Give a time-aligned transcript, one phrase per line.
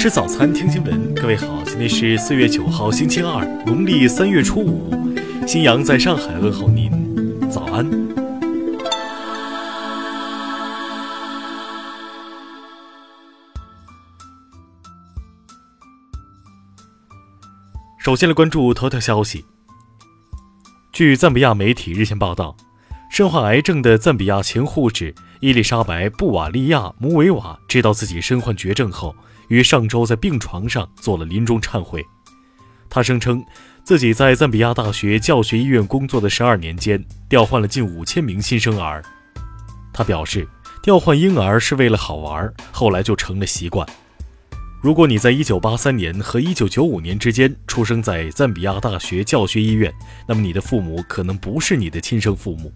[0.00, 1.14] 吃早餐，听新闻。
[1.14, 4.90] 各位好，今天是四月九号，星期二，农历三月初五。
[5.46, 6.90] 新阳在上海问候您，
[7.50, 7.86] 早安。
[17.98, 19.44] 首先来关注头条消息。
[20.94, 22.56] 据赞比亚媒体日前报道，
[23.10, 29.14] 身患癌症的赞比亚前护士伊丽莎白·布瓦利亚·姆维瓦知道自己身患绝症后。
[29.50, 32.02] 于上周在病床上做了临终忏悔。
[32.88, 33.44] 他声称，
[33.84, 39.02] 自己在赞比亚大学教学医院工作的十二年间，调换了近五千名新生儿。
[39.92, 40.48] 他表示，
[40.82, 43.86] 调换婴儿是为了好玩，后来就成了习惯。
[44.80, 49.92] 如果你在一九八三年和一九九五年之间出生在赞比亚大学教学医院，
[50.26, 52.72] 那么你的父母可能不是你的亲生父母。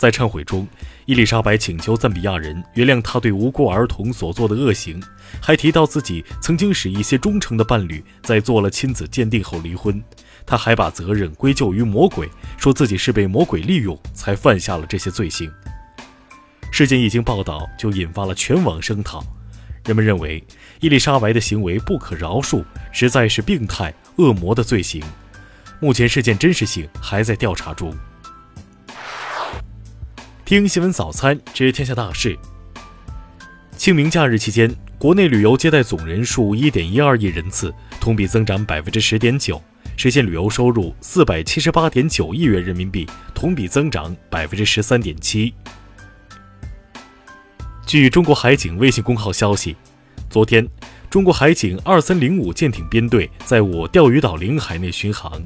[0.00, 0.66] 在忏悔中，
[1.04, 4.98] 伊丽莎白请求赞比亚人原谅她对无辜儿童所做的恶行，
[5.42, 10.02] 还提到自己曾经使一些忠诚的伴侣在做了亲子鉴定后离婚。
[10.46, 15.52] 她还把责任归咎于魔鬼，说自己是被魔鬼利用才犯下了这些罪行。
[16.72, 19.22] 事件一经报道，就引发了全网声讨。
[19.84, 20.42] 人们认为
[20.80, 25.02] 伊丽莎白的行为不可饶恕，实在是病态恶魔的罪行。
[25.78, 27.94] 目前事件真实性还在调查中。
[30.50, 32.36] 听新闻早餐知天下大事。
[33.76, 39.62] 清明假日期间，国内旅游接待总人数一点一二亿人次，同比增长百分之十点九，
[39.96, 45.54] 实现旅游收入四百七十八点九亿元人民币，同比增长百分之十三点七。
[47.86, 49.76] 据中国海警微信公号消息，
[50.28, 50.68] 昨天，
[51.08, 55.40] 中国海警二三零五舰艇编队在我钓鱼岛领海内巡航。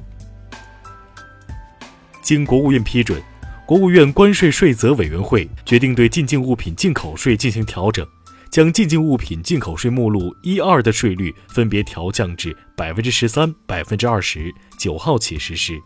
[2.22, 3.22] 经国务院批准。
[3.66, 8.06] 国务院关税税则委员会决定对进境物品进口税进行调整，
[8.50, 15.80] 将进境物品进口税目录一二的税率分别调降至百分之十三、百分之二十，九号起实施。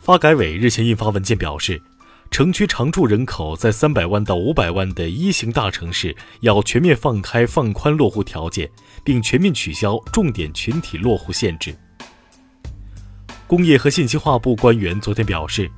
[0.00, 1.78] 发改委日前印发文件表示，
[2.30, 8.70] 城区常住人口在三百万到五百万的一型大城市要全面放开放宽落户条件，
[9.04, 11.76] 并全面取消重点群体落户限制。
[13.46, 15.70] 工业和信息化部官员昨天表示，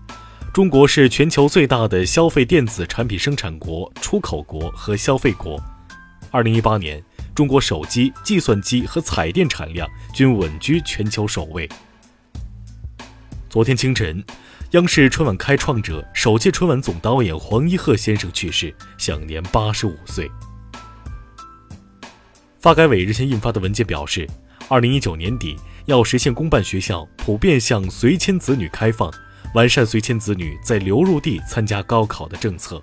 [0.55, 5.61] 中国是全球最大的消费电子产品生产国、出口国和消费国。
[6.31, 7.03] 二零一八年，
[7.35, 11.69] 中国手机、计算机和彩电产量均稳居全球首位。
[13.51, 14.25] 昨天清晨，
[14.71, 20.31] 央视春晚开创者、首届春晚总导演黄一鹤先生去世，享年八十五岁。
[22.61, 24.25] 发改委日前印发的文件表示，
[24.69, 25.57] 二零一九年底。
[25.87, 29.09] 要实现公办学校普遍向随迁子女开放，
[29.55, 32.83] 完善随迁子女在流入地参加高考的政策。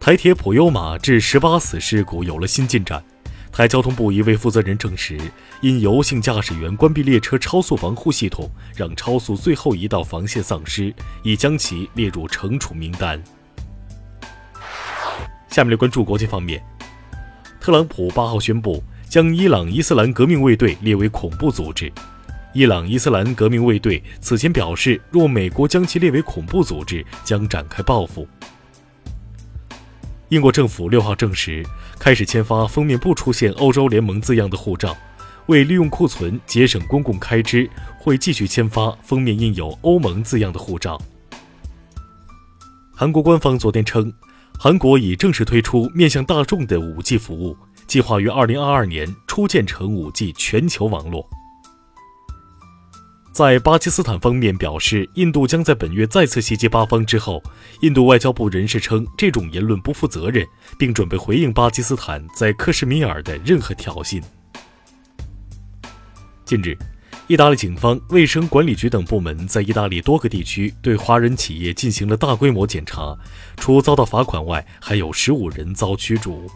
[0.00, 3.04] 台铁普悠玛致十八死事故有了新进展，
[3.52, 5.18] 台交通部一位负责人证实，
[5.60, 13.22] 因油性驾驶员关闭列车超速防护系统，让超速最后一道防线丧失，已将其列入惩处名单。
[15.50, 16.64] 下面来关注国际方面，
[17.60, 18.82] 特朗普八号宣布。
[19.16, 21.90] 将伊朗伊斯兰革命卫队列为恐怖组织。
[22.52, 28.28] 伊朗伊斯兰革命卫队此前表示，若美国将其列为恐怖组织，将展开报复。
[30.28, 31.64] 英国政府六号证实，
[31.98, 34.94] 开始签发封面不出现“欧洲联盟”字样的护照，
[35.46, 37.66] 为利用库存节省公共开支，
[37.98, 41.00] 会继续签发封面印有“欧盟”字样的护照。
[42.94, 44.12] 韩国官方昨天称，
[44.58, 47.56] 韩国已正式推出面向大众的 5G 服务。
[47.86, 51.28] 计划于二零二二年初建成五 G 全球网络。
[53.32, 57.42] 在巴基斯坦方面表示，印度将在本月再次袭击巴方之后，
[57.82, 60.42] 印度外交部人士称这种言论不负责任，
[60.78, 64.22] 并准备回应巴基斯坦在克什米尔的任何挑衅。
[66.46, 66.74] 近日，
[67.26, 73.14] 意大利警方、卫生管理局等部门在意大利多个地区对华人企业进行了大规模检查，
[73.58, 76.50] 除遭到罚款外，还有十五人遭驱逐。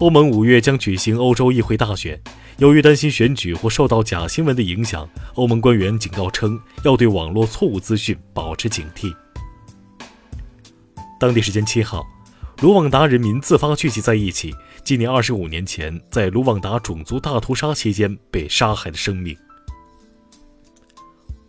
[0.00, 2.18] 欧盟五月将举行欧洲议会大选，
[2.56, 9.14] 由于担心选举或受到假新闻的影响，欧盟官员警告称要对网络错误资讯保持警惕。
[11.20, 12.02] 当地时间七号，
[12.62, 19.36] 卢旺达人民自发聚集在一起，纪念二十五年前在卢旺达种族大屠杀期间被杀害的生命。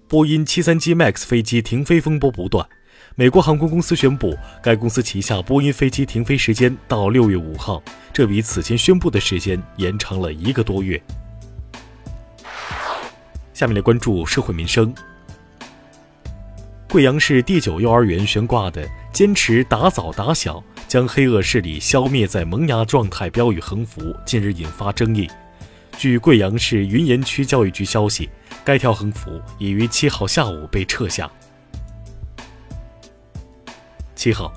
[0.10, 2.68] 波音七三七 MAX 飞机停飞风波不断。
[3.16, 11.02] 美国航空公司宣布，该公司旗下波音飞机停飞时间到六月五号，这比此前宣布的时间延长了一个多月。
[13.54, 14.94] 下面来关注社会民生。
[16.88, 25.30] 贵阳市第九幼儿园悬挂的“坚持打早打小，将黑恶势力消灭在萌芽状态标语横幅近日引发争议。
[25.98, 28.30] 据贵阳市云岩区教育局消息，
[28.64, 31.30] 该条横幅已于七号下午被撤下。
[34.22, 34.54] 七号，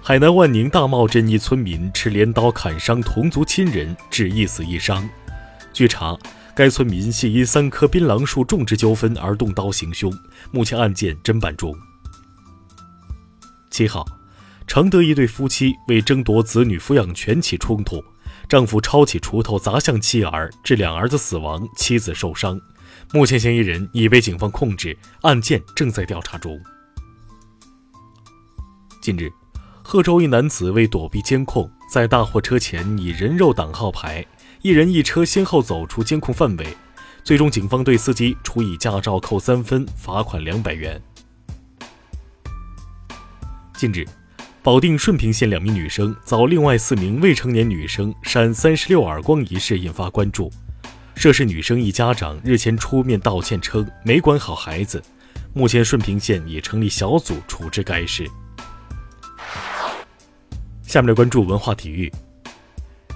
[0.00, 5.06] 海南万宁大茂镇一村民持镰刀砍伤同族亲人，致一死一伤。
[5.74, 6.16] 据查，
[6.56, 10.10] 该村民系因三棵槟榔树种植纠纷而动刀行凶，
[10.50, 11.76] 目前案件侦办中。
[13.70, 14.06] 七号，
[14.66, 18.02] 承德一对夫妻为争夺子女抚养权起冲突，
[18.48, 22.58] 丈夫抄起锄头砸向妻儿，致两儿子死亡，妻子受伤。
[23.12, 26.58] 目前嫌疑人已被警方控制，案件正在调查中。
[29.04, 29.30] 近日，
[29.82, 34.24] 贺州一男子为躲避监控，在大货车前以人肉挡号牌，
[34.62, 36.66] 一人一车先后走出监控范围，
[37.22, 40.98] 最终警方对司机处以驾照扣三分、罚款两百元。
[43.76, 44.06] 近日，
[44.62, 50.50] 保定顺平县两名女生遭另外四名未成年女生扇三十六耳光一事引发关注，
[51.14, 55.02] 涉事女生一家长日前出面道歉称没管好孩子，
[55.52, 58.26] 目前顺平县已成立小组处置该事。
[60.94, 62.08] 下面来关注文化体育。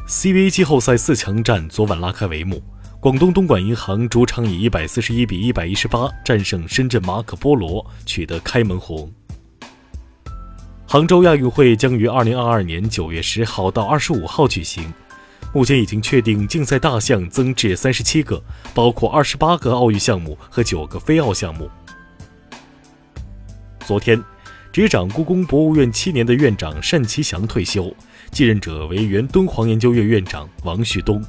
[0.09, 2.61] CBA 季后赛四强战昨晚拉开帷幕，
[2.99, 9.09] 广东东莞银行主场以一百四十一比一百一十八战胜深圳马可波罗，取得开门红。
[10.89, 14.93] 杭州亚运会将于二零二二年九月十号到二十五号举行，
[15.55, 18.43] 目前已经确定竞赛大项增至三十七个，
[18.75, 21.71] 包括二十八个奥运项目和九个非奥项目。
[23.87, 24.21] 昨天。
[24.71, 27.93] 执掌故宫博物院七年的院长单霁翔退休，
[28.31, 31.23] 继任者为原敦煌研究院院长王旭东。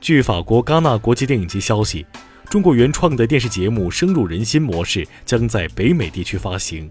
[0.00, 2.06] 据法国戛纳国际电影节消息，
[2.48, 6.90] 中国原创的电视节目《深入人心》模式将在北美地区发行。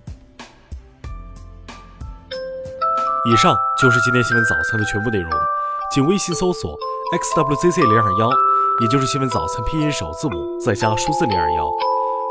[3.31, 5.31] 以上就是今天新闻早餐的全部内容，
[5.93, 6.75] 请微信搜索
[7.37, 8.29] xwzc 零二幺，
[8.81, 11.69] 也就是新闻早餐拼音首字母再加数字零二幺。